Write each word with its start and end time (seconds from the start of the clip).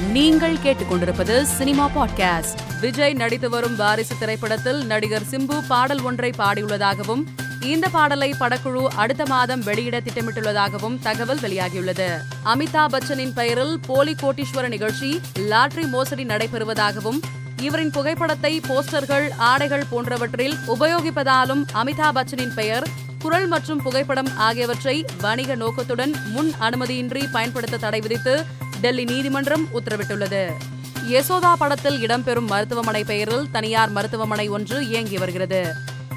நீங்கள் 0.00 0.56
கேட்டுக்கொண்டிருப்பது 0.56 1.42
cinema 1.42 1.90
podcast. 1.96 2.80
Vijay 2.80 3.12
நடித்து 3.12 3.50
வரும் 3.50 3.76
வாரிசு 3.76 4.14
திரைப்படத்தில் 4.18 4.86
நடிகர் 4.86 5.22
சிம்பு 5.30 5.62
பாடல் 5.68 6.00
ஒன்றை 6.00 6.32
பாடியுள்ளதாகவும் 6.38 7.24
இந்த 7.60 7.88
பாடலை 7.88 8.34
படக்குழு 8.40 8.84
அடுத்த 8.84 9.24
மாதம் 9.26 9.62
வெளியிட 9.62 10.00
திட்டமிட்டுள்ளதாகவும் 10.00 10.98
தகவல் 11.02 11.38
வெளியாகியுள்ளது. 11.38 12.08
அமிதாப் 12.44 12.92
பச்சனின் 12.92 13.32
பெயரில் 13.32 13.80
போலி 13.86 14.14
கோட்டீஸ்வர 14.22 14.68
நிகழ்ச்சி 14.68 15.20
லாட்டரி 15.38 15.86
மோசடி 15.86 16.24
நடைபெறுவதாகவும் 16.24 17.20
இவரின் 17.60 17.90
புகைப்படத்தை 17.90 18.60
போஸ்டர்கள் 18.60 19.28
ஆடைகள் 19.36 19.84
போன்றவற்றில் 19.90 20.54
உபயோகிப்பதாலும் 20.66 21.64
அமிதாப் 21.74 22.14
பச்சனின் 22.14 22.54
பெயர் 22.54 22.86
குரல் 23.18 23.46
மற்றும் 23.46 23.82
புகைப்படம் 23.82 24.36
ஆகியவற்றை 24.36 25.04
வணிக 25.20 25.54
நோக்கத்துடன் 25.54 26.14
முன் 26.24 26.52
அனுமதியின்றி 26.60 27.30
பயன்படுத்த 27.32 27.76
தடை 27.76 28.00
விதித்து 28.00 28.46
டெல்லி 28.80 29.04
நீதிமன்றம் 29.04 29.68
உத்தரவிட்டுள்ளது. 29.74 30.50
யசோதா 31.10 31.54
படத்தில் 31.58 32.06
இடம்பெறும் 32.06 32.46
மருத்துவமனை 32.46 33.04
பெயரில் 33.04 33.50
தனியார் 33.50 33.90
மருத்துவமனை 33.90 34.48
ஒன்று 34.48 34.88
இயங்கி 34.88 35.16
வருகிறது. 35.16 35.74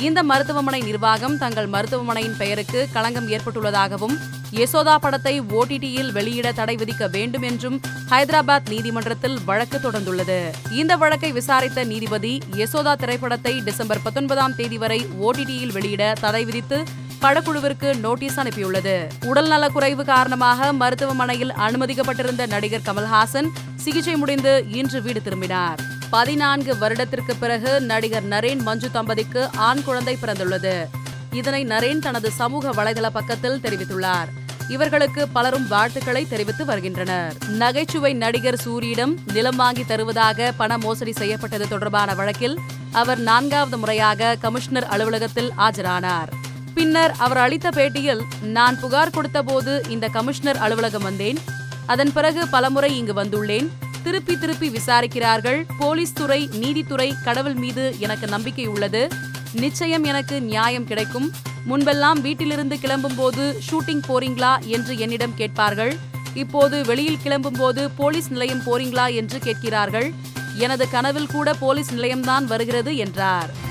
இந்த 0.00 0.22
மருத்துவமனை 0.22 0.80
நிர்வாகம் 0.80 1.38
தங்கள் 1.38 1.66
மருத்துவமனையின் 1.66 2.36
பெயருக்கு 2.36 2.88
களங்கம் 2.92 3.28
ஏற்பட்டுள்ளதாகவும் 3.28 4.16
யசோதா 4.52 4.96
படத்தை 4.96 5.40
ஓடிடியில் 5.40 6.12
வெளியிட 6.12 6.52
தடை 6.52 6.76
விதிக்க 6.76 7.10
வேண்டும் 7.10 7.42
என்றும் 7.42 7.80
ஹைதராபாத் 8.10 8.68
நீதிமன்றத்தில் 8.68 9.38
வழக்கு 9.44 9.78
தொடர்ந்துள்ளது. 9.78 10.52
இந்த 10.70 10.96
வழக்கை 10.96 11.32
விசாரித்த 11.32 11.84
நீதிபதி 11.84 12.42
யசோதா 12.52 12.94
திரைப்படத்தை 12.94 13.60
டிசம்பர் 13.60 14.02
பத்தொன்பதாம் 14.02 14.54
தேதி 14.54 14.78
வரை 14.78 15.06
ஓடிடியில் 15.22 15.72
வெளியிட 15.72 16.12
தடை 16.20 16.44
விதித்து 16.44 16.84
படக்குழுவிற்கு 17.22 17.98
நோட்டீஸ் 17.98 18.40
அனுப்பியுள்ளது. 18.40 19.10
உடல்நல 19.24 19.68
குறைவு 19.68 20.04
காரணமாக 20.04 20.72
மருத்துவமனையில் 20.72 21.52
அனுமதிக்கப்பட்டிருந்த 21.52 22.46
நடிகர் 22.46 22.86
கமல்ஹாசன் 22.86 23.48
சிகிச்சை 23.74 24.16
முடிந்து 24.16 24.64
இன்று 24.68 25.02
வீடு 25.02 25.22
திரும்பினார். 25.22 25.80
பதினான்கு 26.10 26.78
வருடத்திற்கு 26.78 27.36
பிறகு 27.36 27.80
நடிகர் 27.80 28.28
நரேன் 28.28 28.62
மஞ்சு 28.62 28.88
தம்பதிக்கு 28.90 29.48
ஆண் 29.56 29.82
குழந்தை 29.82 30.18
பிறந்துள்ளது. 30.22 30.86
இதனை 31.32 31.64
நரேன் 31.64 31.98
தனது 31.98 32.30
சமூக 32.30 32.70
வலைதள 32.70 33.06
பக்கத்தில் 33.06 33.60
தெரிவித்துள்ளார். 33.60 34.30
இவர்களுக்கு 34.68 35.28
பலரும் 35.28 35.68
வாழ்த்துக்களை 35.68 36.28
தெரிவித்து 36.28 36.64
வருகின்றனர். 36.64 37.34
நகைச்சுவை 37.48 38.12
நடிகர் 38.12 38.60
சூரியிடம் 38.64 39.14
நிலம் 39.32 39.56
வாங்கி 39.56 39.84
தருவதாக 39.84 40.52
பண 40.56 40.78
மோசடி 40.78 41.12
செய்யப்பட்டது 41.12 41.68
தொடர்பான 41.68 42.14
வழக்கில் 42.14 42.58
அவர் 42.92 43.18
நான்காவது 43.18 43.78
முறையாக 43.78 44.36
கமிஷனர் 44.40 44.84
அலுவலகத்தில் 44.84 45.52
ஆஜரானார். 45.58 46.32
பின்னர் 46.74 47.14
அவர் 47.18 47.36
அளித்த 47.36 47.68
பேட்டியில் 47.68 48.22
நான் 48.42 48.80
புகார் 48.80 49.10
கொடுத்தபோது 49.10 49.82
இந்த 49.88 50.08
கமிஷனர் 50.08 50.56
அலுவலகம் 50.56 51.02
வந்தேன். 51.02 51.38
அதன் 51.86 52.12
பிறகு 52.12 52.48
பலமுறை 52.48 52.96
இங்கு 52.96 53.12
வந்துள்ளேன். 53.12 53.68
திருப்பி 54.02 54.38
திருப்பி 54.38 54.68
விசாரிக்கிறார்கள். 54.68 55.64
போலீஸ் 55.78 56.12
துறை 56.12 56.48
நீதித்துறை 56.52 57.14
கடவுள் 57.24 57.54
மீது 57.54 57.94
எனக்கு 57.98 58.26
நம்பிக்கை 58.26 58.66
உள்ளது. 58.66 59.08
நிச்சயம் 59.52 60.04
எனக்கு 60.04 60.42
நியாயம் 60.42 60.86
கிடைக்கும். 60.86 61.30
முன்பெல்லாம் 61.70 62.20
வீட்டிலிருந்து 62.20 62.78
கிளம்பும் 62.78 63.14
போது 63.14 63.60
ஷூட்டிங் 63.70 64.02
போறீங்களா? 64.08 64.58
என்று 64.66 64.98
என்னிடம் 64.98 65.34
கேட்பார்கள். 65.34 65.96
இப்போது 66.34 66.84
வெளியில் 66.84 67.22
கிளம்பும் 67.22 67.58
போது 67.58 67.90
போலீஸ் 67.90 68.30
நிலையம் 68.30 68.62
போறீங்களா? 68.66 69.14
என்று 69.14 69.38
கேட்கிறார்கள். 69.38 70.12
எனது 70.56 70.90
கனவில் 70.90 71.26
கூட 71.26 71.54
போலீஸ் 71.54 71.94
நிலையம்தான் 71.94 72.44
வருகிறது 72.44 72.96
என்றார். 72.96 73.70